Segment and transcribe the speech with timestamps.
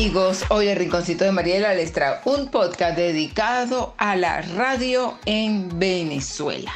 [0.00, 5.78] amigos, hoy el Rinconcito de Mariela les trae un podcast dedicado a la radio en
[5.78, 6.72] Venezuela.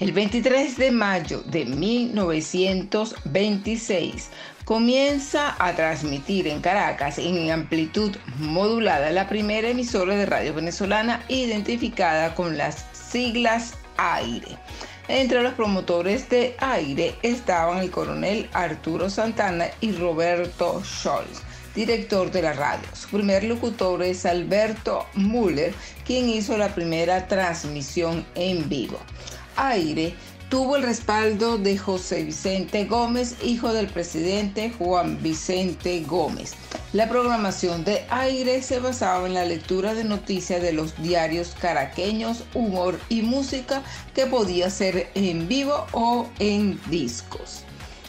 [0.00, 4.30] El 23 de mayo de 1926
[4.64, 12.34] comienza a transmitir en Caracas en amplitud modulada la primera emisora de radio venezolana identificada
[12.34, 14.58] con las siglas AIRE.
[15.06, 21.46] Entre los promotores de AIRE estaban el coronel Arturo Santana y Roberto Scholz
[21.76, 22.88] director de la radio.
[22.94, 28.98] Su primer locutor es Alberto Müller, quien hizo la primera transmisión en vivo.
[29.56, 30.14] Aire
[30.48, 36.54] tuvo el respaldo de José Vicente Gómez, hijo del presidente Juan Vicente Gómez.
[36.94, 42.44] La programación de aire se basaba en la lectura de noticias de los diarios caraqueños,
[42.54, 43.82] humor y música
[44.14, 47.65] que podía ser en vivo o en discos.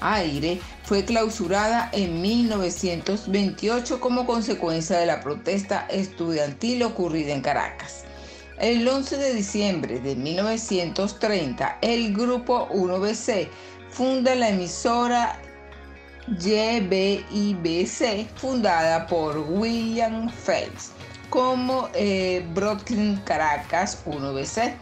[0.00, 8.04] Aire fue clausurada en 1928 como consecuencia de la protesta estudiantil ocurrida en Caracas.
[8.58, 13.48] El 11 de diciembre de 1930, el grupo 1BC
[13.90, 15.40] funda la emisora
[16.28, 20.92] YBIBC, fundada por William Phelps,
[21.30, 24.74] como eh, Brooklyn Caracas 1BC,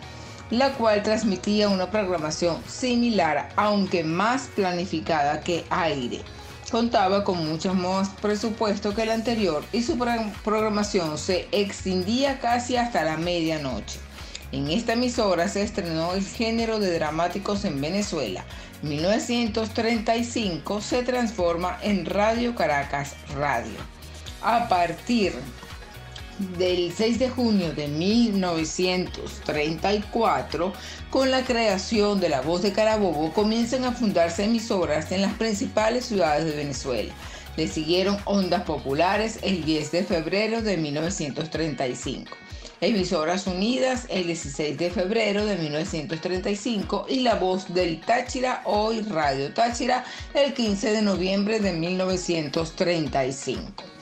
[0.50, 6.22] la cual transmitía una programación similar, aunque más planificada que aire
[6.70, 9.98] contaba con mucho más presupuesto que el anterior y su
[10.44, 13.98] programación se extendía casi hasta la medianoche.
[14.52, 18.44] En esta emisora se estrenó el género de dramáticos en Venezuela.
[18.82, 23.78] En 1935 se transforma en Radio Caracas Radio.
[24.42, 25.34] A partir
[26.56, 30.72] del 6 de junio de 1934,
[31.10, 36.06] con la creación de La Voz de Carabobo, comienzan a fundarse emisoras en las principales
[36.06, 37.14] ciudades de Venezuela.
[37.56, 42.30] Le siguieron Ondas Populares el 10 de febrero de 1935.
[42.80, 49.52] Emisoras Unidas el 16 de febrero de 1935 y La Voz del Táchira, hoy Radio
[49.52, 53.97] Táchira, el 15 de noviembre de 1935.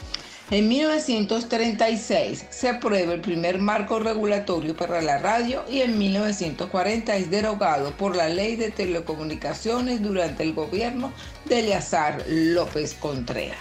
[0.53, 7.31] En 1936 se aprueba el primer marco regulatorio para la radio y en 1940 es
[7.33, 11.13] derogado por la Ley de Telecomunicaciones durante el gobierno
[11.47, 13.59] de Eleazar López Contreras.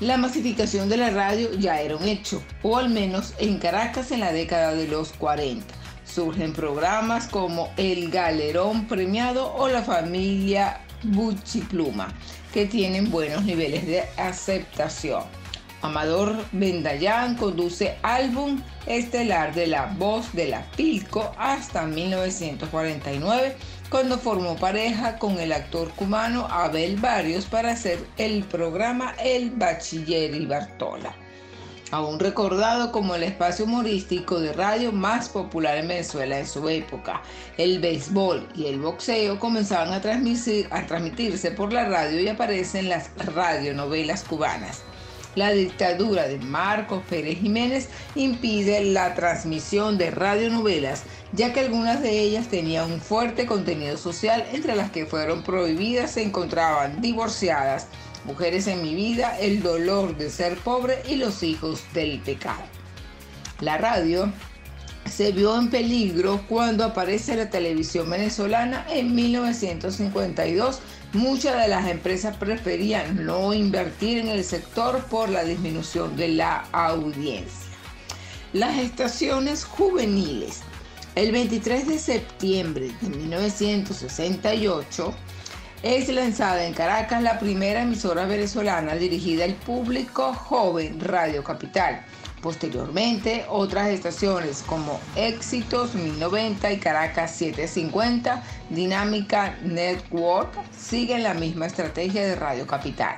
[0.00, 4.20] La masificación de la radio ya era un hecho, o al menos en Caracas en
[4.20, 5.64] la década de los 40.
[6.04, 12.12] Surgen programas como El Galerón Premiado o La Familia Bucci-Pluma,
[12.52, 15.45] que tienen buenos niveles de aceptación.
[15.82, 23.56] Amador Bendayán conduce álbum estelar de la voz de la Pilco hasta 1949,
[23.90, 30.34] cuando formó pareja con el actor cubano Abel Barrios para hacer el programa El Bachiller
[30.34, 31.14] y Bartola.
[31.92, 37.22] Aún recordado como el espacio humorístico de radio más popular en Venezuela en su época,
[37.58, 43.10] el béisbol y el boxeo comenzaban a, a transmitirse por la radio y aparecen las
[43.18, 44.82] radionovelas cubanas.
[45.36, 51.02] La dictadura de Marcos Pérez Jiménez impide la transmisión de radionovelas,
[51.32, 56.12] ya que algunas de ellas tenían un fuerte contenido social, entre las que fueron prohibidas
[56.12, 57.86] se encontraban divorciadas,
[58.24, 62.62] mujeres en mi vida, el dolor de ser pobre y los hijos del pecado.
[63.60, 64.32] La radio
[65.08, 70.80] se vio en peligro cuando aparece la televisión venezolana en 1952
[71.16, 76.68] Muchas de las empresas preferían no invertir en el sector por la disminución de la
[76.72, 77.70] audiencia.
[78.52, 80.60] Las estaciones juveniles.
[81.14, 85.14] El 23 de septiembre de 1968
[85.82, 92.04] es lanzada en Caracas la primera emisora venezolana dirigida al público joven Radio Capital
[92.42, 102.26] Posteriormente, otras estaciones como Éxitos 1090 y Caracas 750, Dinámica Network, siguen la misma estrategia
[102.26, 103.16] de Radio Capital.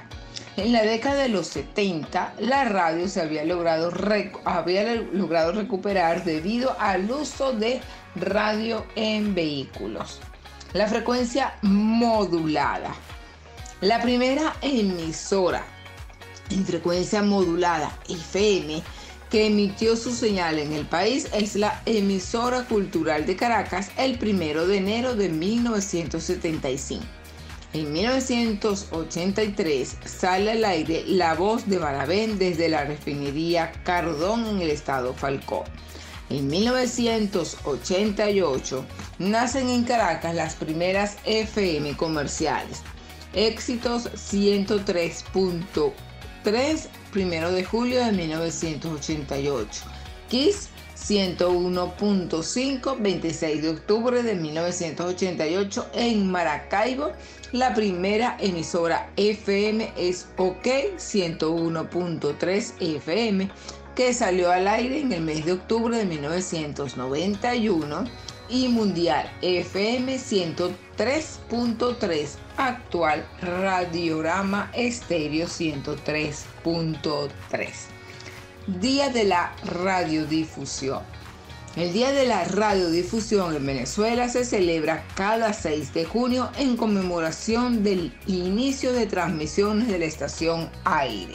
[0.56, 3.92] En la década de los 70, la radio se había logrado,
[4.44, 7.80] había logrado recuperar debido al uso de
[8.16, 10.20] radio en vehículos.
[10.72, 12.92] La frecuencia modulada.
[13.80, 15.64] La primera emisora
[16.50, 18.82] en frecuencia modulada FM
[19.30, 24.66] que emitió su señal en el país es la emisora cultural de Caracas el primero
[24.66, 27.04] de enero de 1975.
[27.74, 34.70] En 1983 sale al aire La Voz de Barabén desde la refinería Cardón en el
[34.70, 35.64] estado Falcón.
[36.30, 38.86] En 1988
[39.18, 42.80] nacen en Caracas las primeras FM comerciales.
[43.34, 49.84] Éxitos 103.3 1 de julio de 1988.
[50.28, 57.12] Kiss 101.5, 26 de octubre de 1988 en Maracaibo.
[57.52, 60.66] La primera emisora FM es OK
[60.98, 63.50] 101.3 FM
[63.94, 68.04] que salió al aire en el mes de octubre de 1991
[68.48, 77.68] y Mundial FM 103.3 actual Radiorama Estéreo 103.3
[78.80, 81.02] Día de la Radiodifusión.
[81.76, 87.82] El Día de la Radiodifusión en Venezuela se celebra cada 6 de junio en conmemoración
[87.82, 91.34] del inicio de transmisiones de la estación Aire.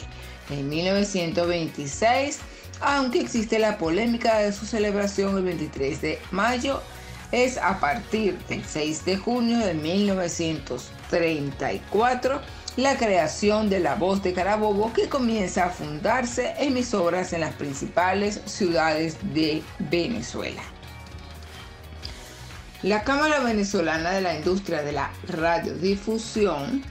[0.50, 2.38] En 1926,
[2.80, 6.82] aunque existe la polémica de su celebración el 23 de mayo,
[7.34, 12.40] es a partir del 6 de junio de 1934
[12.76, 18.40] la creación de La Voz de Carabobo que comienza a fundarse emisoras en las principales
[18.46, 20.62] ciudades de Venezuela.
[22.82, 26.84] La Cámara Venezolana de la Industria de la Radiodifusión,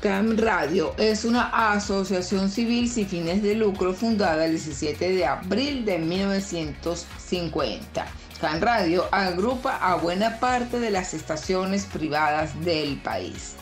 [0.00, 5.84] CAM Radio, es una asociación civil sin fines de lucro fundada el 17 de abril
[5.84, 8.06] de 1950.
[8.38, 13.54] CAM Radio agrupa a buena parte de las estaciones privadas del país.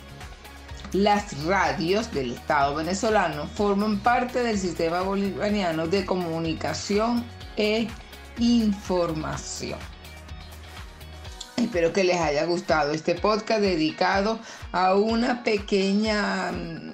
[0.93, 7.25] Las radios del Estado venezolano forman parte del sistema bolivariano de comunicación
[7.57, 7.89] e
[8.39, 9.79] información.
[11.57, 14.41] Espero que les haya gustado este podcast dedicado
[14.73, 16.93] a una pequeña, mm,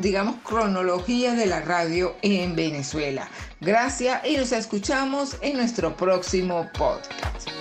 [0.00, 3.28] digamos, cronología de la radio en Venezuela.
[3.60, 7.59] Gracias y nos escuchamos en nuestro próximo podcast.